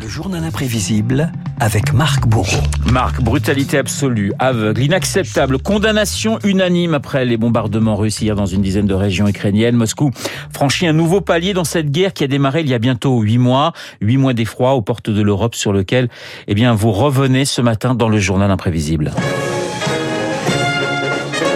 [0.00, 2.62] Le journal imprévisible avec Marc Bourreau.
[2.92, 8.86] Marc, brutalité absolue, aveugle, inacceptable, condamnation unanime après les bombardements russes hier dans une dizaine
[8.86, 9.74] de régions ukrainiennes.
[9.74, 10.12] Moscou
[10.52, 13.38] franchit un nouveau palier dans cette guerre qui a démarré il y a bientôt huit
[13.38, 16.08] mois, huit mois d'effroi aux portes de l'Europe sur lequel,
[16.46, 19.12] eh bien, vous revenez ce matin dans le journal imprévisible.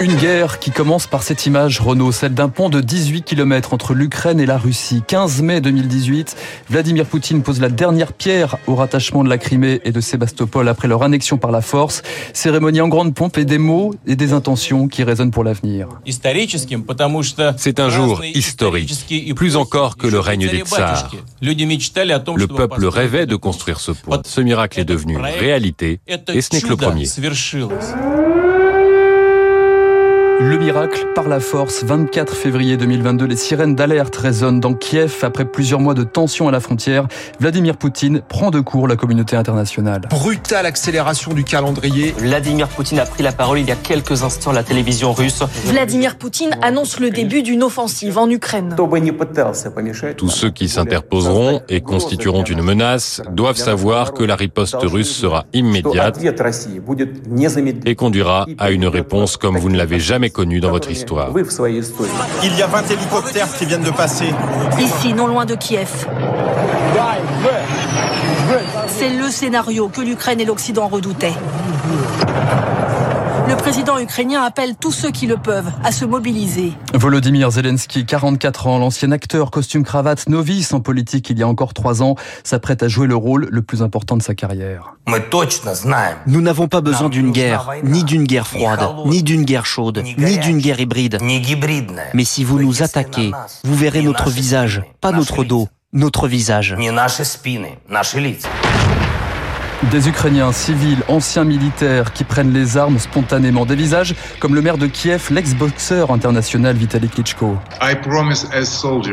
[0.02, 3.94] Une guerre qui commence par cette image, Renault, celle d'un pont de 18 km entre
[3.94, 5.00] l'Ukraine et la Russie.
[5.06, 6.36] 15 mai 2018,
[6.68, 10.88] Vladimir Poutine pose la dernière pierre au rattachement de la Crimée et de Sébastopol après
[10.88, 12.02] leur annexion par la force.
[12.32, 15.86] Cérémonie en grande pompe et des mots et des intentions qui résonnent pour l'avenir.
[16.04, 21.12] C'est un jour historique, plus encore que le règne des tsars.
[21.40, 24.20] Le peuple rêvait de construire ce pont.
[24.24, 27.06] Ce miracle est devenu réalité et ce n'est que le premier.
[30.44, 35.44] Le miracle par la force, 24 février 2022, les sirènes d'alerte résonnent dans Kiev après
[35.44, 37.06] plusieurs mois de tension à la frontière.
[37.38, 40.00] Vladimir Poutine prend de court la communauté internationale.
[40.10, 42.12] Brutale accélération du calendrier.
[42.18, 45.44] Vladimir Poutine a pris la parole il y a quelques instants à la télévision russe.
[45.66, 48.74] Vladimir Poutine annonce le début d'une offensive en Ukraine.
[50.16, 55.44] Tous ceux qui s'interposeront et constitueront une menace doivent savoir que la riposte russe sera
[55.52, 56.18] immédiate
[57.86, 61.30] et conduira à une réponse comme vous ne l'avez jamais connu dans votre histoire.
[62.42, 64.32] Il y a 20 hélicoptères qui viennent de passer.
[64.80, 66.06] Ici, non loin de Kiev.
[68.88, 71.34] C'est le scénario que l'Ukraine et l'Occident redoutaient.
[73.48, 76.72] Le président ukrainien appelle tous ceux qui le peuvent à se mobiliser.
[76.94, 82.02] Volodymyr Zelensky, 44 ans, l'ancien acteur costume-cravate, novice en politique il y a encore trois
[82.02, 84.94] ans, s'apprête à jouer le rôle le plus important de sa carrière.
[86.26, 90.38] Nous n'avons pas besoin d'une guerre, ni d'une guerre froide, ni d'une guerre chaude, ni
[90.38, 91.18] d'une guerre hybride.
[92.14, 93.32] Mais si vous nous attaquez,
[93.64, 96.76] vous verrez notre visage, pas notre dos, notre visage.
[99.90, 103.66] Des Ukrainiens civils, anciens militaires qui prennent les armes spontanément.
[103.66, 107.56] Des visages comme le maire de Kiev, l'ex-boxeur international Vitaly Klitschko.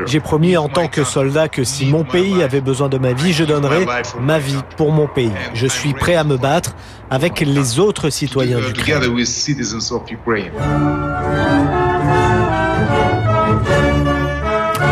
[0.06, 3.34] J'ai promis en tant que soldat que si mon pays avait besoin de ma vie,
[3.34, 3.86] je donnerais
[4.22, 5.32] ma vie pour mon pays.
[5.54, 6.76] Je suis prêt à me battre
[7.10, 9.02] avec les autres citoyens d'Ukraine.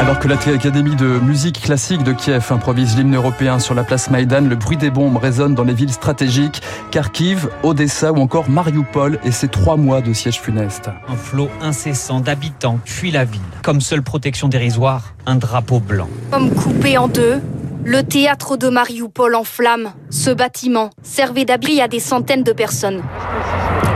[0.08, 4.40] Alors que l'Académie de musique classique de Kiev improvise l'hymne européen sur la place Maïdan,
[4.48, 9.32] le bruit des bombes résonne dans les villes stratégiques, Kharkiv, Odessa ou encore Mariupol et
[9.32, 10.90] ses trois mois de siège funeste.
[11.10, 13.42] Un flot incessant d'habitants fuit la ville.
[13.64, 16.08] Comme seule protection dérisoire, un drapeau blanc.
[16.32, 17.42] Comme coupé en deux,
[17.84, 19.92] le théâtre de Mariupol en flammes.
[20.10, 23.04] Ce bâtiment servait d'abri à des centaines de personnes.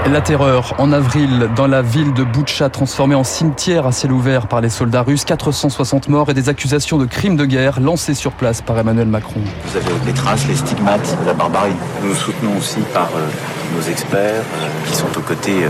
[0.09, 4.47] La terreur en avril dans la ville de Boutcha transformée en cimetière à ciel ouvert
[4.47, 8.31] par les soldats russes, 460 morts et des accusations de crimes de guerre lancées sur
[8.31, 9.41] place par Emmanuel Macron.
[9.65, 11.75] Vous avez les traces, les stigmates la barbarie.
[12.03, 15.69] Nous soutenons aussi par euh, nos experts euh, qui sont aux côtés euh,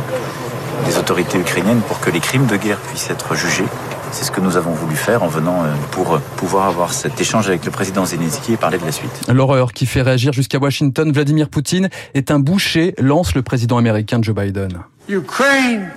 [0.86, 3.68] des autorités ukrainiennes pour que les crimes de guerre puissent être jugés.
[4.12, 7.66] C'est ce que nous avons voulu faire en venant pour pouvoir avoir cet échange avec
[7.66, 9.12] le président Zelensky et parler de la suite.
[9.30, 14.20] L'horreur qui fait réagir jusqu'à Washington, Vladimir Poutine est un boucher, lance le président américain
[14.22, 14.82] Joe Biden.
[15.08, 15.88] L'Ukraine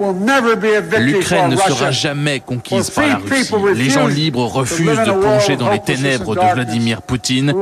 [1.51, 3.53] ne sera jamais conquise par la Russie.
[3.75, 7.53] Les gens libres refusent de plonger dans les ténèbres de Vladimir Poutine.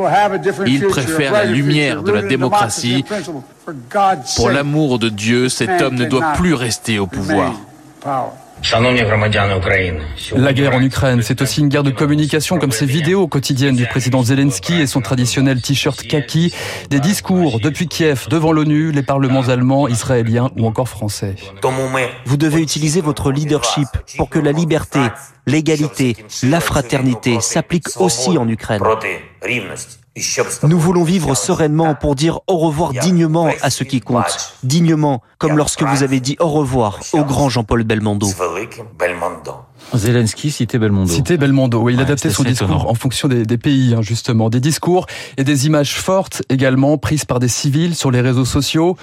[0.67, 3.05] Ils préfèrent la lumière de la démocratie.
[4.37, 7.55] Pour l'amour de Dieu, cet homme ne doit plus rester au pouvoir.
[10.37, 13.87] La guerre en Ukraine, c'est aussi une guerre de communication comme ces vidéos quotidiennes du
[13.87, 16.55] président Zelensky et son traditionnel t-shirt kaki,
[16.89, 21.34] des discours depuis Kiev devant l'ONU, les parlements allemands, israéliens ou encore français.
[22.25, 25.01] Vous devez utiliser votre leadership pour que la liberté,
[25.47, 28.83] l'égalité, la fraternité s'appliquent aussi en Ukraine.
[30.65, 34.55] Nous voulons vivre sereinement pour dire au revoir dignement à ce qui compte.
[34.62, 38.27] Dignement, comme lorsque vous avez dit au revoir au grand Jean-Paul Belmondo.
[39.94, 41.12] Zelensky citait Belmondo.
[41.12, 42.88] Cité Belmondo, oui, il Ouais, adaptait son discours étonnant.
[42.88, 44.48] en fonction des, des pays, hein, justement.
[44.48, 45.06] Des discours
[45.37, 48.97] et des images fortes également prises par des civils sur les réseaux sociaux.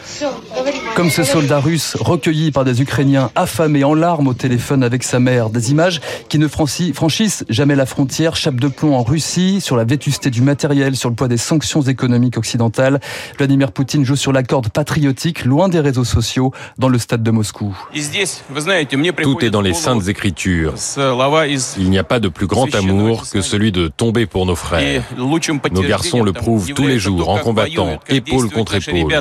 [0.96, 5.20] Comme ce soldat russe recueilli par des Ukrainiens affamés en larmes au téléphone avec sa
[5.20, 5.50] mère.
[5.50, 8.36] Des images qui ne franchi- franchissent jamais la frontière.
[8.36, 11.82] Chape de plomb en Russie, sur la vétusté du matériel, sur le poids des sanctions
[11.84, 13.00] économiques occidentales.
[13.38, 17.32] Vladimir Poutine joue sur la corde patriotique, loin des réseaux sociaux, dans le stade de
[17.32, 17.78] Moscou.
[19.22, 20.69] Tout est dans les saintes écritures.
[21.78, 25.04] Il n'y a pas de plus grand amour que celui de tomber pour nos frères.
[25.72, 29.14] Nos garçons le prouvent tous les jours en combattant épaule contre épaule.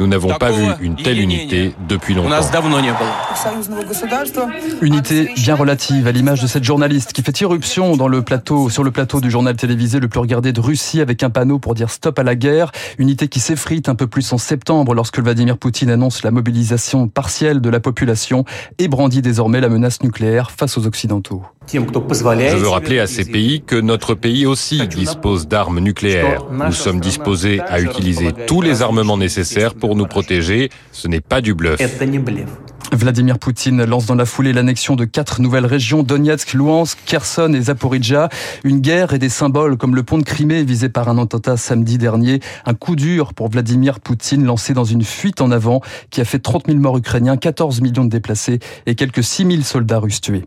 [0.00, 2.30] Nous n'avons pas vu une telle unité depuis longtemps.
[4.80, 8.82] Unité bien relative à l'image de cette journaliste qui fait irruption dans le plateau, sur
[8.82, 11.90] le plateau du journal télévisé le plus regardé de Russie avec un panneau pour dire
[11.90, 12.72] stop à la guerre.
[12.98, 17.60] Unité qui s'effrite un peu plus en septembre lorsque Vladimir Poutine annonce la mobilisation partielle
[17.60, 18.44] de la population
[18.78, 21.42] et brandit désormais la menace nucléaire face aux Occidentaux.
[21.72, 26.44] Je veux rappeler à ces pays que notre pays aussi dispose d'armes nucléaires.
[26.50, 30.70] Nous sommes disposés à utiliser tous les armements nécessaires pour nous protéger.
[30.92, 31.80] Ce n'est pas du bluff.
[32.92, 37.62] Vladimir Poutine lance dans la foulée l'annexion de quatre nouvelles régions, Donetsk, Luhansk, Kherson et
[37.62, 38.28] Zaporizhia.
[38.62, 41.98] Une guerre et des symboles comme le pont de Crimée visé par un attentat samedi
[41.98, 42.40] dernier.
[42.66, 45.80] Un coup dur pour Vladimir Poutine lancé dans une fuite en avant
[46.10, 49.62] qui a fait 30 000 morts ukrainiens, 14 millions de déplacés et quelques 6 000
[49.62, 50.44] soldats russes tués.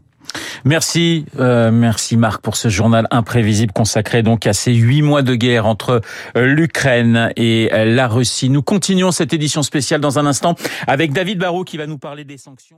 [0.66, 5.36] Merci, euh, merci Marc pour ce journal imprévisible consacré donc à ces huit mois de
[5.36, 6.02] guerre entre
[6.36, 8.50] euh, l'Ukraine et euh, la Russie.
[8.50, 10.56] Nous continuons cette édition spéciale dans un instant
[10.88, 12.78] avec David Barrault qui va nous parler des sanctions.